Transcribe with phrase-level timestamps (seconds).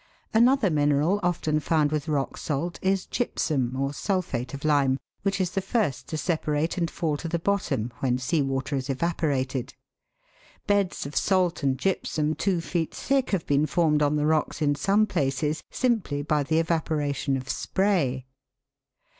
[0.33, 5.51] Another mineral often found with rock salt is gypsum, or sulphate of lime, which is
[5.51, 9.75] the first to separate and fall to the bottom when sea water is evaporated.
[10.65, 14.73] Beds of salt and gypsum two feet thick have been formed on the rocks in
[14.73, 18.25] some places simply by the evaporation of spray.